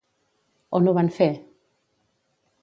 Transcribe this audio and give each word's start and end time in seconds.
On 0.79 0.89
ho 0.91 0.93
van 0.99 1.11
fer? 1.19 1.29